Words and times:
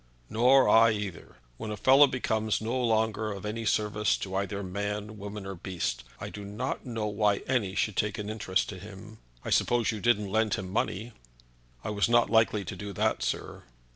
"Nor 0.31 0.67
I 0.67 0.89
either. 0.93 1.35
When 1.57 1.69
a 1.69 1.77
fellow 1.77 2.07
becomes 2.07 2.59
no 2.59 2.75
longer 2.75 3.31
of 3.31 3.45
any 3.45 3.67
service 3.67 4.17
to 4.17 4.35
either 4.35 4.63
man, 4.63 5.19
woman, 5.19 5.45
or 5.45 5.53
beast, 5.53 6.03
I 6.19 6.29
do 6.31 6.43
not 6.43 6.87
know 6.87 7.05
why 7.05 7.43
any 7.45 7.75
should 7.75 7.97
take 7.97 8.17
an 8.17 8.27
interest 8.27 8.71
in 8.71 8.79
him. 8.79 9.19
I 9.45 9.51
suppose 9.51 9.91
you 9.91 9.99
didn't 10.01 10.31
lend 10.31 10.55
him 10.55 10.71
money?" 10.71 11.11
"I 11.83 11.91
was 11.91 12.09
not 12.09 12.31
likely 12.31 12.65
to 12.65 12.75
do 12.75 12.93
that, 12.93 13.21
sir." 13.21 13.61